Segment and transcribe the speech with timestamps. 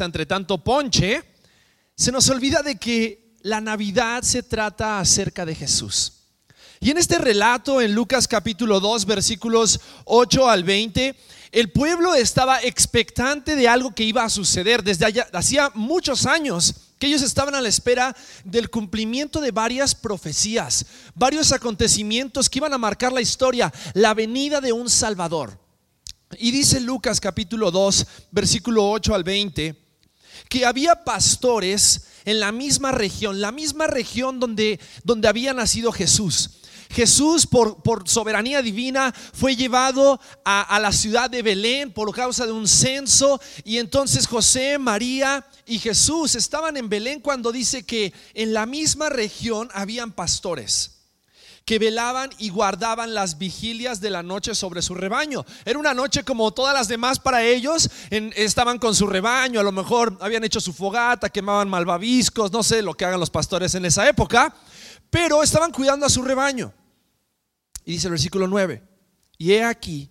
[0.00, 1.22] entre tanto ponche,
[1.94, 6.14] se nos olvida de que la Navidad se trata acerca de Jesús.
[6.80, 11.14] Y en este relato, en Lucas capítulo 2, versículos 8 al 20,
[11.52, 16.74] el pueblo estaba expectante de algo que iba a suceder desde allá, hacía muchos años
[16.98, 22.72] que ellos estaban a la espera del cumplimiento de varias profecías, varios acontecimientos que iban
[22.72, 25.58] a marcar la historia, la venida de un Salvador.
[26.38, 29.81] Y dice Lucas capítulo 2, versículo 8 al 20,
[30.48, 36.50] que había pastores en la misma región, la misma región donde, donde había nacido Jesús.
[36.90, 42.44] Jesús por, por, soberanía divina fue llevado a, a, la ciudad de Belén por causa
[42.44, 48.12] de un censo y entonces José, María y Jesús estaban en Belén cuando dice que
[48.34, 51.01] en la misma región habían pastores
[51.64, 55.44] que velaban y guardaban las vigilias de la noche sobre su rebaño.
[55.64, 57.90] Era una noche como todas las demás para ellos.
[58.10, 62.82] estaban con su rebaño, a lo mejor habían hecho su fogata, quemaban malvaviscos, no sé
[62.82, 64.54] lo que hagan los pastores en esa época,
[65.10, 66.72] pero estaban cuidando a su rebaño.
[67.84, 68.82] Y dice el versículo 9,
[69.38, 70.10] y he aquí,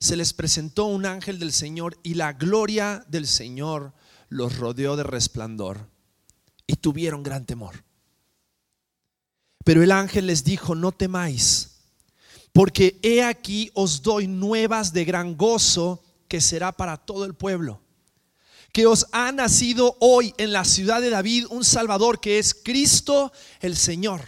[0.00, 3.94] se les presentó un ángel del Señor y la gloria del Señor
[4.28, 5.90] los rodeó de resplandor
[6.66, 7.87] y tuvieron gran temor.
[9.68, 11.72] Pero el ángel les dijo, no temáis,
[12.54, 17.78] porque he aquí os doy nuevas de gran gozo que será para todo el pueblo.
[18.72, 23.30] Que os ha nacido hoy en la ciudad de David un Salvador que es Cristo
[23.60, 24.22] el Señor.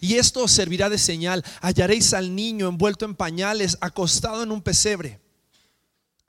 [0.00, 1.44] Y esto os servirá de señal.
[1.60, 5.20] Hallaréis al niño envuelto en pañales, acostado en un pesebre.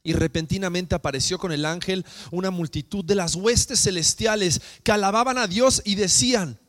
[0.03, 5.47] Y repentinamente apareció con el ángel una multitud de las huestes celestiales que alababan a
[5.47, 6.59] Dios y decían,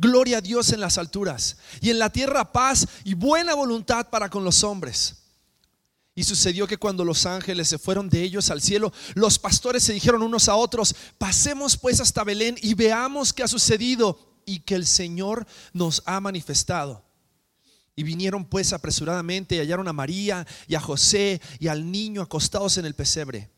[0.00, 4.30] Gloria a Dios en las alturas y en la tierra paz y buena voluntad para
[4.30, 5.16] con los hombres.
[6.14, 9.92] Y sucedió que cuando los ángeles se fueron de ellos al cielo, los pastores se
[9.92, 14.74] dijeron unos a otros, pasemos pues hasta Belén y veamos qué ha sucedido y que
[14.74, 17.04] el Señor nos ha manifestado.
[17.94, 22.78] Y vinieron pues apresuradamente y hallaron a María y a José y al niño acostados
[22.78, 23.50] en el pesebre.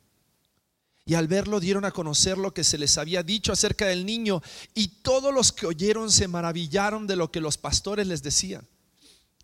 [1.05, 4.43] Y al verlo dieron a conocer lo que se les había dicho acerca del niño.
[4.75, 8.67] Y todos los que oyeron se maravillaron de lo que los pastores les decían.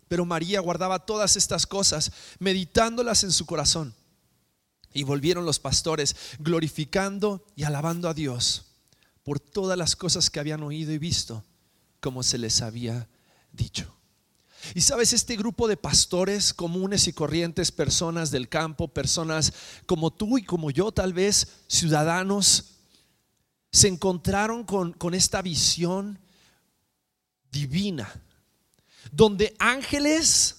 [0.07, 3.93] Pero María guardaba todas estas cosas, meditándolas en su corazón.
[4.93, 8.65] Y volvieron los pastores, glorificando y alabando a Dios
[9.23, 11.43] por todas las cosas que habían oído y visto,
[11.99, 13.07] como se les había
[13.51, 13.98] dicho.
[14.75, 19.53] Y sabes, este grupo de pastores comunes y corrientes, personas del campo, personas
[19.85, 22.75] como tú y como yo, tal vez ciudadanos,
[23.71, 26.19] se encontraron con, con esta visión
[27.51, 28.11] divina,
[29.11, 30.55] donde ángeles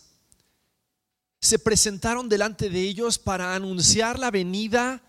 [1.41, 5.03] se presentaron delante de ellos para anunciar la venida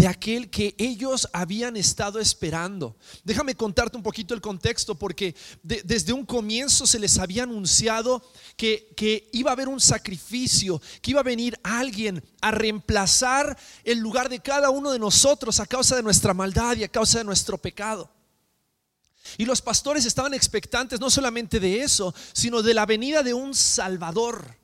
[0.00, 2.96] de aquel que ellos habían estado esperando.
[3.22, 8.22] Déjame contarte un poquito el contexto porque desde un comienzo se les había anunciado
[8.56, 14.30] que, iba a haber un sacrificio, que iba a venir alguien a reemplazar el lugar
[14.30, 17.58] de cada uno de nosotros a causa de nuestra maldad y a causa de nuestro
[17.58, 18.10] pecado.
[19.36, 23.54] Y los pastores estaban expectantes no solamente de eso, sino de la venida de un
[23.54, 24.59] Salvador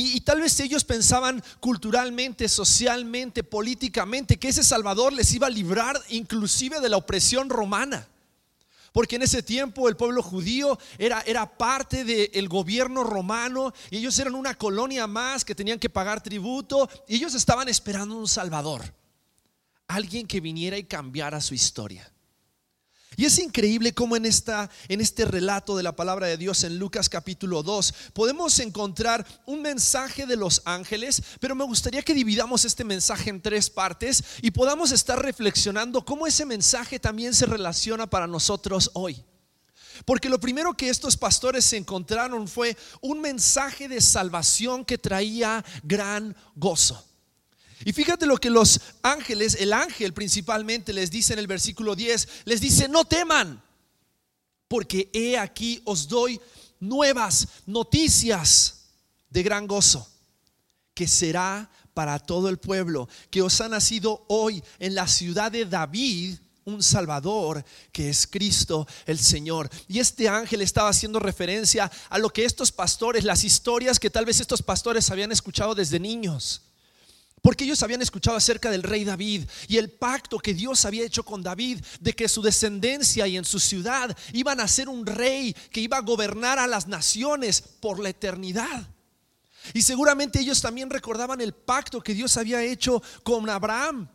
[0.00, 6.00] y, tal vez ellos pensaban culturalmente, socialmente, políticamente, que ese Salvador les iba a librar
[6.10, 8.06] inclusive de la opresión romana.
[8.92, 14.18] Porque en ese tiempo el pueblo judío era, era parte del gobierno romano y ellos
[14.18, 18.82] eran una colonia más que tenían que pagar tributo y ellos estaban esperando un Salvador.
[19.88, 22.10] Alguien que viniera y cambiara su historia.
[23.18, 26.78] Y es increíble cómo en, esta, en este relato de la palabra de Dios en
[26.78, 32.64] Lucas capítulo 2 podemos encontrar un mensaje de los ángeles, pero me gustaría que dividamos
[32.64, 38.08] este mensaje en tres partes y podamos estar reflexionando cómo ese mensaje también se relaciona
[38.08, 39.24] para nosotros hoy.
[40.04, 45.64] Porque lo primero que estos pastores se encontraron fue un mensaje de salvación que traía
[45.82, 47.07] gran gozo.
[47.84, 52.28] Y fíjate lo que los ángeles, el ángel principalmente les dice en el versículo 10,
[52.44, 53.62] les dice, no teman,
[54.66, 56.40] porque he aquí os doy
[56.80, 58.88] nuevas noticias
[59.30, 60.06] de gran gozo,
[60.94, 65.64] que será para todo el pueblo, que os ha nacido hoy en la ciudad de
[65.64, 69.70] David un Salvador que es Cristo el Señor.
[69.88, 74.26] Y este ángel estaba haciendo referencia a lo que estos pastores, las historias que tal
[74.26, 76.67] vez estos pastores habían escuchado desde niños
[77.48, 81.22] porque ellos habían escuchado acerca del rey David y el pacto que Dios había hecho
[81.22, 85.56] con David de que su descendencia y en su ciudad iban a ser un rey
[85.70, 88.86] que iba a gobernar a las naciones por la eternidad.
[89.72, 94.10] Y seguramente ellos también recordaban el pacto que Dios había hecho con Abraham,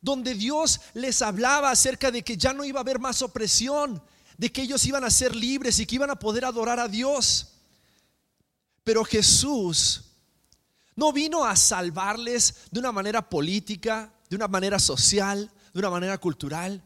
[0.00, 4.02] donde Dios les hablaba acerca de que ya no iba a haber más opresión,
[4.36, 7.52] de que ellos iban a ser libres y que iban a poder adorar a Dios.
[8.82, 10.03] Pero Jesús
[10.96, 16.18] no vino a salvarles de una manera política, de una manera social, de una manera
[16.18, 16.82] cultural.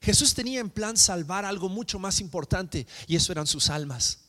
[0.00, 4.20] Jesús tenía en plan salvar algo mucho más importante y eso eran sus almas.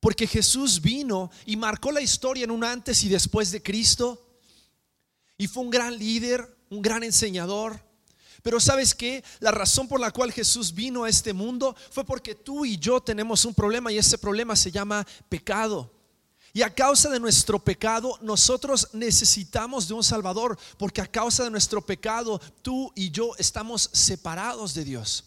[0.00, 4.40] Porque Jesús vino y marcó la historia en un antes y después de Cristo.
[5.36, 7.84] Y fue un gran líder, un gran enseñador.
[8.42, 12.34] Pero sabes que la razón por la cual Jesús vino a este mundo fue porque
[12.34, 15.97] tú y yo tenemos un problema y ese problema se llama pecado.
[16.52, 21.50] Y a causa de nuestro pecado, nosotros necesitamos de un Salvador, porque a causa de
[21.50, 25.24] nuestro pecado, tú y yo estamos separados de Dios.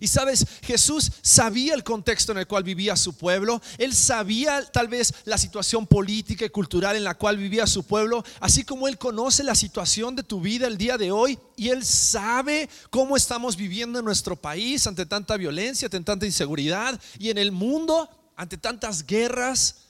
[0.00, 4.88] Y sabes, Jesús sabía el contexto en el cual vivía su pueblo, él sabía tal
[4.88, 8.98] vez la situación política y cultural en la cual vivía su pueblo, así como él
[8.98, 13.56] conoce la situación de tu vida el día de hoy y él sabe cómo estamos
[13.56, 18.56] viviendo en nuestro país ante tanta violencia, ante tanta inseguridad y en el mundo ante
[18.56, 19.87] tantas guerras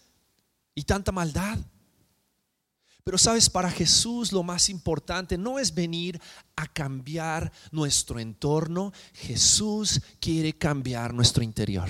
[0.78, 1.58] y tanta maldad.
[3.02, 6.20] Pero sabes, para Jesús lo más importante no es venir
[6.54, 11.88] a cambiar nuestro entorno, Jesús quiere cambiar nuestro interior.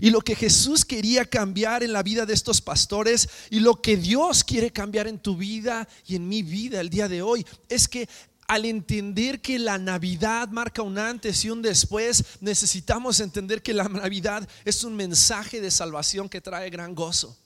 [0.00, 3.96] Y lo que Jesús quería cambiar en la vida de estos pastores y lo que
[3.96, 7.88] Dios quiere cambiar en tu vida y en mi vida el día de hoy es
[7.88, 8.08] que
[8.48, 13.84] al entender que la Navidad marca un antes y un después, necesitamos entender que la
[13.84, 17.38] Navidad es un mensaje de salvación que trae gran gozo.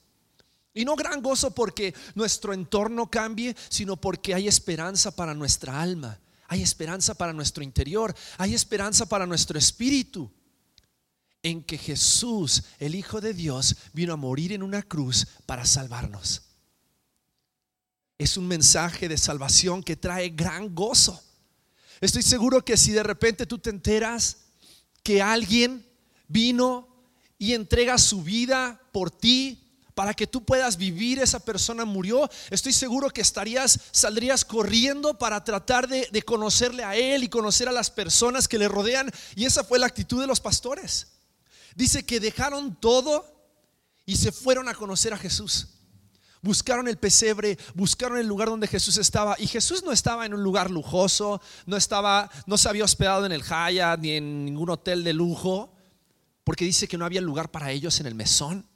[0.73, 6.19] Y no gran gozo porque nuestro entorno cambie, sino porque hay esperanza para nuestra alma,
[6.47, 10.31] hay esperanza para nuestro interior, hay esperanza para nuestro espíritu.
[11.43, 16.52] En que Jesús, el Hijo de Dios, vino a morir en una cruz para salvarnos.
[18.17, 21.21] Es un mensaje de salvación que trae gran gozo.
[22.01, 24.37] Estoy seguro que si de repente tú te enteras
[25.03, 25.85] que alguien
[26.27, 26.87] vino
[27.37, 29.63] y entrega su vida por ti,
[29.95, 35.43] para que tú puedas vivir, esa persona murió, estoy seguro que estarías, saldrías corriendo para
[35.43, 39.11] tratar de, de, conocerle a él y conocer a las personas que le rodean.
[39.35, 41.07] Y esa fue la actitud de los pastores.
[41.75, 43.25] Dice que dejaron todo
[44.05, 45.67] y se fueron a conocer a Jesús.
[46.43, 49.35] Buscaron el pesebre, buscaron el lugar donde Jesús estaba.
[49.39, 53.31] Y Jesús no estaba en un lugar lujoso, no estaba, no se había hospedado en
[53.31, 55.73] el Hyatt ni en ningún hotel de lujo,
[56.43, 58.67] porque dice que no había lugar para ellos en el mesón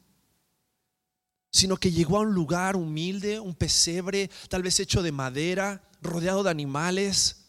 [1.50, 6.44] sino que llegó a un lugar humilde, un pesebre, tal vez hecho de madera, rodeado
[6.44, 7.46] de animales.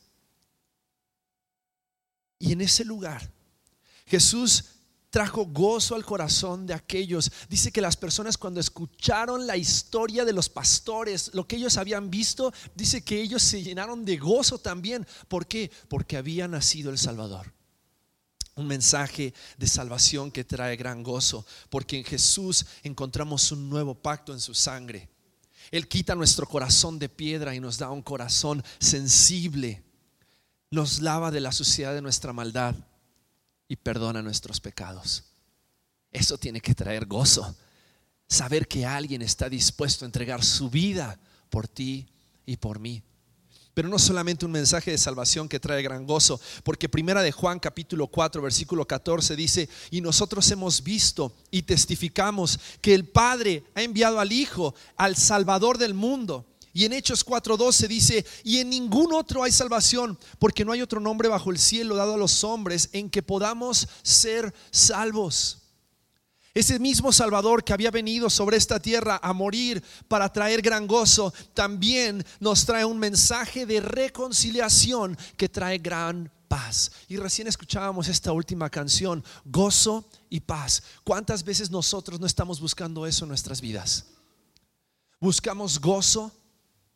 [2.38, 3.30] Y en ese lugar
[4.06, 4.64] Jesús
[5.10, 7.30] trajo gozo al corazón de aquellos.
[7.48, 12.10] Dice que las personas cuando escucharon la historia de los pastores, lo que ellos habían
[12.10, 15.06] visto, dice que ellos se llenaron de gozo también.
[15.28, 15.70] ¿Por qué?
[15.88, 17.52] Porque había nacido el Salvador
[18.54, 24.32] un mensaje de salvación que trae gran gozo, porque en Jesús encontramos un nuevo pacto
[24.32, 25.08] en su sangre.
[25.70, 29.84] Él quita nuestro corazón de piedra y nos da un corazón sensible,
[30.72, 32.74] nos lava de la suciedad de nuestra maldad
[33.68, 35.24] y perdona nuestros pecados.
[36.10, 37.54] Eso tiene que traer gozo,
[38.26, 41.18] saber que alguien está dispuesto a entregar su vida
[41.50, 42.08] por ti
[42.46, 43.02] y por mí.
[43.74, 47.60] Pero no solamente un mensaje de salvación que trae gran gozo, porque primera de Juan
[47.60, 53.82] capítulo 4 versículo 14 dice, "Y nosotros hemos visto y testificamos que el Padre ha
[53.82, 59.12] enviado al Hijo, al Salvador del mundo." Y en Hechos 4:12 dice, "Y en ningún
[59.12, 62.88] otro hay salvación, porque no hay otro nombre bajo el cielo dado a los hombres
[62.92, 65.62] en que podamos ser salvos."
[66.54, 71.32] Ese mismo Salvador que había venido sobre esta tierra a morir para traer gran gozo,
[71.54, 76.90] también nos trae un mensaje de reconciliación que trae gran paz.
[77.08, 80.82] Y recién escuchábamos esta última canción, gozo y paz.
[81.04, 84.06] ¿Cuántas veces nosotros no estamos buscando eso en nuestras vidas?
[85.20, 86.32] Buscamos gozo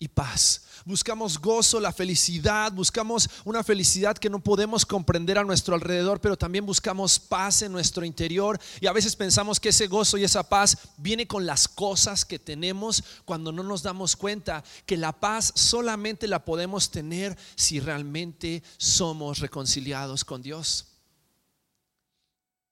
[0.02, 0.62] y paz.
[0.84, 6.36] Buscamos gozo, la felicidad, buscamos una felicidad que no podemos comprender a nuestro alrededor, pero
[6.36, 10.42] también buscamos paz en nuestro interior y a veces pensamos que ese gozo y esa
[10.42, 15.52] paz viene con las cosas que tenemos cuando no nos damos cuenta que la paz
[15.54, 20.88] solamente la podemos tener si realmente somos reconciliados con Dios.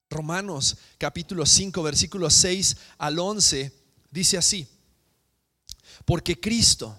[0.08, 3.72] Romanos capítulo 5 versículos 6 al 11
[4.10, 4.66] dice así,
[6.04, 6.98] porque Cristo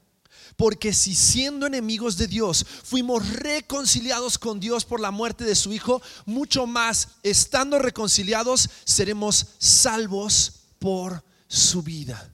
[0.61, 5.73] Porque si siendo enemigos de Dios fuimos reconciliados con Dios por la muerte de su
[5.73, 12.31] Hijo, mucho más estando reconciliados seremos salvos por su vida.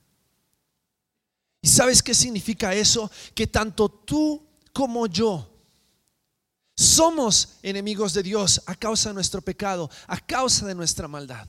[1.61, 3.09] ¿Y sabes qué significa eso?
[3.33, 5.49] Que tanto tú como yo
[6.75, 11.47] somos enemigos de Dios a causa de nuestro pecado, a causa de nuestra maldad.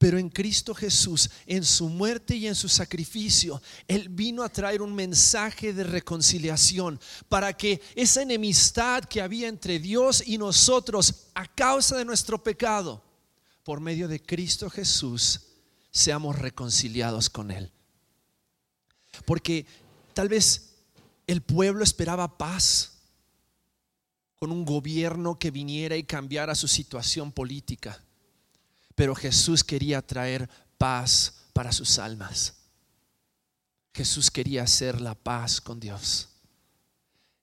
[0.00, 4.80] Pero en Cristo Jesús, en su muerte y en su sacrificio, Él vino a traer
[4.80, 11.46] un mensaje de reconciliación para que esa enemistad que había entre Dios y nosotros a
[11.46, 13.04] causa de nuestro pecado,
[13.62, 15.42] por medio de Cristo Jesús,
[15.90, 17.70] seamos reconciliados con Él.
[19.26, 19.66] Porque
[20.14, 20.76] tal vez
[21.26, 23.02] el pueblo esperaba paz
[24.38, 28.02] con un gobierno que viniera y cambiara su situación política.
[29.00, 32.56] Pero Jesús quería traer paz para sus almas.
[33.94, 36.28] Jesús quería hacer la paz con Dios.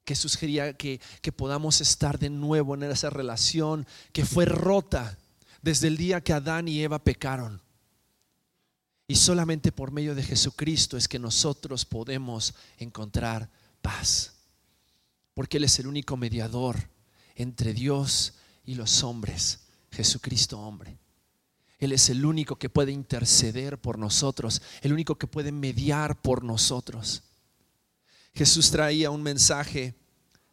[0.05, 5.17] Jesús quería que, que podamos estar de nuevo en esa relación que fue rota
[5.63, 7.59] desde el día que Adán y Eva pecaron.
[9.07, 13.49] Y solamente por medio de Jesucristo es que nosotros podemos encontrar
[13.81, 14.35] paz,
[15.33, 16.87] porque Él es el único mediador
[17.33, 20.99] entre Dios y los hombres, Jesucristo hombre.
[21.79, 26.43] Él es el único que puede interceder por nosotros, el único que puede mediar por
[26.43, 27.23] nosotros.
[28.33, 29.95] Jesús traía un mensaje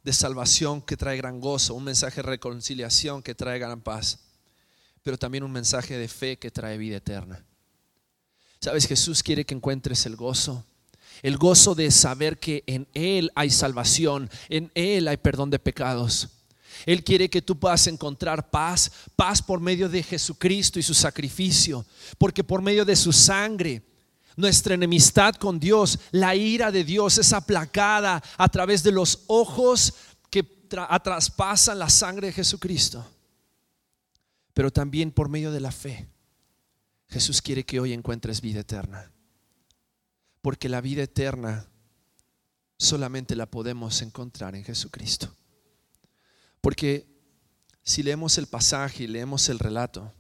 [0.03, 4.21] de salvación que trae gran gozo, un mensaje de reconciliación que trae gran paz,
[5.03, 7.45] pero también un mensaje de fe que trae vida eterna.
[8.61, 10.65] Sabes, Jesús quiere que encuentres el gozo
[11.23, 16.29] el gozo de saber que en Él hay salvación, en Él hay perdón de pecados.
[16.87, 21.85] Él quiere que tú puedas encontrar paz, paz por medio de Jesucristo y su sacrificio,
[22.19, 23.83] porque por medio de su sangre,
[24.37, 29.95] nuestra enemistad con Dios, la ira de Dios es aplacada a través de los ojos
[30.31, 33.07] que traspasan la sangre de Jesucristo,
[34.53, 36.09] pero también por medio de la fe.
[37.09, 39.11] Jesús quiere que hoy encuentres vida eterna
[40.45, 41.67] porque la vida eterna
[42.77, 45.35] solamente la podemos encontrar en Jesucristo.
[46.65, 47.07] Porque
[47.83, 50.15] si leemos el pasaje y leemos el relato,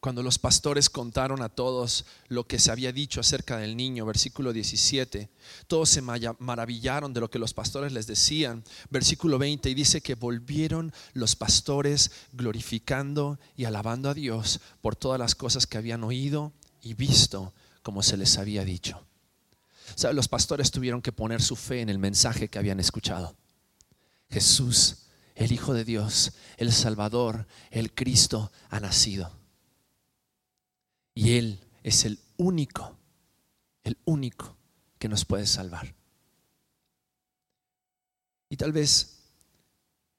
[0.00, 4.54] cuando los pastores contaron a todos lo que se había dicho acerca del niño, versículo
[4.54, 5.28] 17,
[5.66, 8.64] todos se maravillaron de lo que los pastores les decían.
[8.88, 15.18] Versículo 20, y dice que volvieron los pastores glorificando y alabando a Dios por todas
[15.20, 19.04] las cosas que habían oído y visto como se les había dicho.
[20.14, 23.36] Los pastores tuvieron que poner su fe en el mensaje que habían escuchado.
[24.30, 29.30] Jesús, el Hijo de Dios, el Salvador, el Cristo, ha nacido.
[31.14, 32.96] Y Él es el único,
[33.82, 34.56] el único
[34.98, 35.94] que nos puede salvar.
[38.48, 39.18] Y tal vez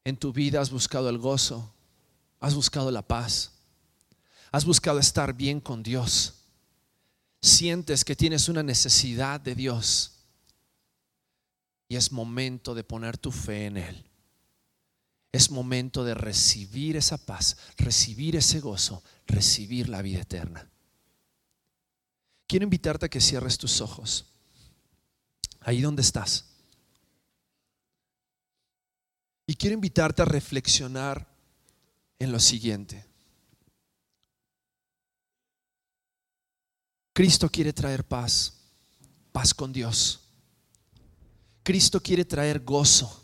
[0.04, 1.74] en tu vida has buscado el gozo,
[2.40, 3.52] has buscado la paz,
[4.52, 6.38] has buscado estar bien con Dios
[7.42, 10.17] sientes que tienes una necesidad de Dios
[11.88, 14.06] y es momento de poner tu fe en Él.
[15.32, 20.70] Es momento de recibir esa paz, recibir ese gozo, recibir la vida eterna.
[22.48, 24.26] Quiero invitarte a que cierres tus ojos.
[25.62, 26.46] Ahí donde estás.
[29.46, 31.28] Y quiero invitarte a reflexionar
[32.20, 33.06] en lo siguiente.
[37.14, 38.54] Cristo quiere traer paz,
[39.32, 40.27] paz con Dios.
[41.68, 43.22] Cristo quiere traer gozo.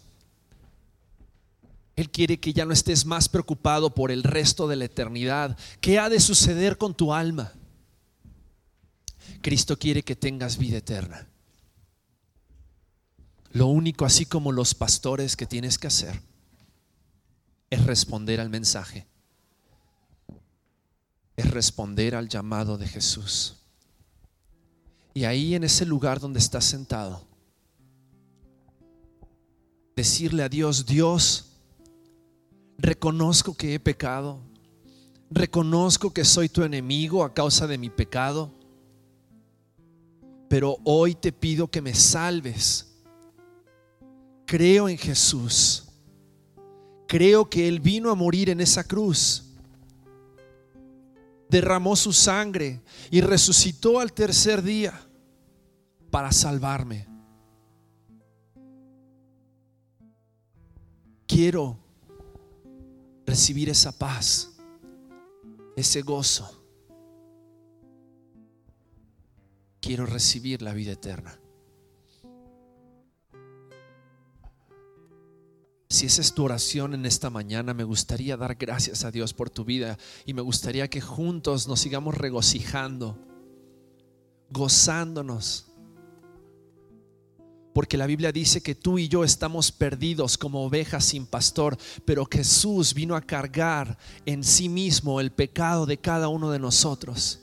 [1.96, 5.58] Él quiere que ya no estés más preocupado por el resto de la eternidad.
[5.80, 7.54] ¿Qué ha de suceder con tu alma?
[9.42, 11.26] Cristo quiere que tengas vida eterna.
[13.52, 16.20] Lo único, así como los pastores, que tienes que hacer
[17.70, 19.08] es responder al mensaje.
[21.38, 23.56] Es responder al llamado de Jesús.
[25.14, 27.32] Y ahí en ese lugar donde estás sentado,
[29.96, 31.54] decirle a Dios, Dios,
[32.78, 34.40] reconozco que he pecado,
[35.30, 38.52] reconozco que soy tu enemigo a causa de mi pecado,
[40.50, 42.90] pero hoy te pido que me salves.
[44.46, 45.86] Creo en Jesús,
[47.08, 49.44] creo que Él vino a morir en esa cruz
[51.54, 52.82] derramó su sangre
[53.12, 55.00] y resucitó al tercer día
[56.10, 57.13] para salvarme.
[61.34, 61.80] Quiero
[63.26, 64.52] recibir esa paz,
[65.76, 66.62] ese gozo.
[69.82, 71.40] Quiero recibir la vida eterna.
[75.90, 79.50] Si esa es tu oración en esta mañana, me gustaría dar gracias a Dios por
[79.50, 83.18] tu vida y me gustaría que juntos nos sigamos regocijando,
[84.50, 85.73] gozándonos.
[87.74, 92.28] Porque la Biblia dice que tú y yo estamos perdidos como ovejas sin pastor, pero
[92.32, 97.40] Jesús vino a cargar en sí mismo el pecado de cada uno de nosotros.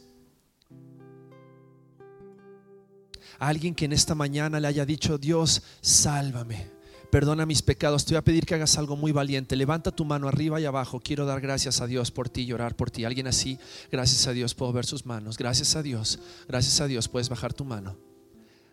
[3.41, 6.71] alguien que en esta mañana le haya dicho, Dios, sálvame,
[7.11, 9.57] perdona mis pecados, te voy a pedir que hagas algo muy valiente.
[9.57, 11.01] Levanta tu mano arriba y abajo.
[11.01, 13.05] Quiero dar gracias a Dios por ti y orar por ti.
[13.05, 13.59] Alguien así,
[13.91, 15.39] gracias a Dios, puedo ver sus manos.
[15.39, 18.10] Gracias a Dios, gracias a Dios, puedes bajar tu mano.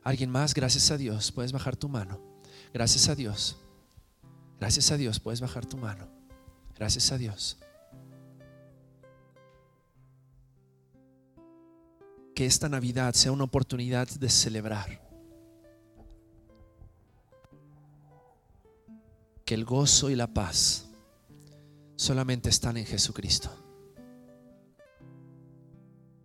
[0.07, 2.21] Alguien más, gracias a Dios, puedes bajar tu mano.
[2.73, 3.57] Gracias a Dios.
[4.57, 6.07] Gracias a Dios, puedes bajar tu mano.
[6.77, 7.57] Gracias a Dios.
[12.33, 15.01] Que esta Navidad sea una oportunidad de celebrar.
[19.43, 20.85] Que el gozo y la paz
[21.97, 23.49] solamente están en Jesucristo.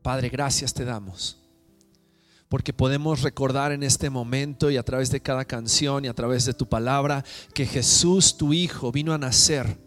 [0.02, 1.41] Padre, gracias te damos
[2.52, 6.44] porque podemos recordar en este momento y a través de cada canción y a través
[6.44, 9.78] de tu palabra que Jesús, tu Hijo, vino a nacer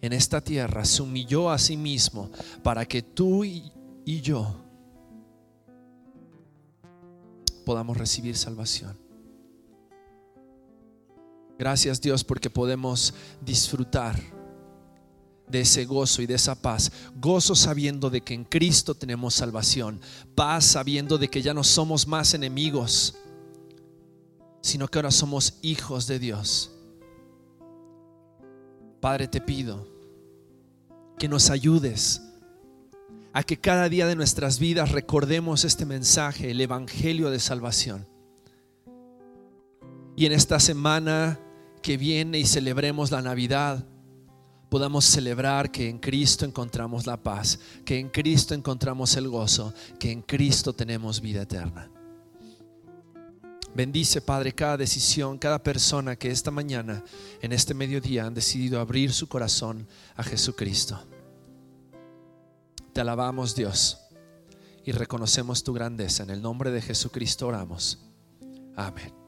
[0.00, 2.28] en esta tierra, se humilló a sí mismo
[2.64, 3.70] para que tú y,
[4.04, 4.64] yo
[7.64, 8.98] podamos recibir salvación.
[11.56, 14.20] Gracias Dios porque podemos disfrutar
[15.48, 16.90] de ese gozo y de esa paz.
[17.16, 20.00] Gozo sabiendo de que en Cristo tenemos salvación.
[20.34, 23.14] Paz sabiendo de que ya no somos más enemigos,
[24.60, 26.70] sino que ahora somos hijos de Dios.
[29.00, 29.86] Padre, te pido
[31.18, 32.22] que nos ayudes
[33.34, 38.06] a que cada día de nuestras vidas recordemos este mensaje, el Evangelio de Salvación.
[40.16, 41.40] Y en esta semana
[41.82, 43.84] que viene y celebremos la Navidad,
[44.74, 50.10] podamos celebrar que en Cristo encontramos la paz, que en Cristo encontramos el gozo, que
[50.10, 51.88] en Cristo tenemos vida eterna.
[53.72, 57.04] Bendice, Padre, cada decisión, cada persona que esta mañana,
[57.40, 61.00] en este mediodía, han decidido abrir su corazón a Jesucristo.
[62.92, 64.00] Te alabamos, Dios,
[64.84, 66.24] y reconocemos tu grandeza.
[66.24, 68.00] En el nombre de Jesucristo oramos.
[68.74, 69.23] Amén.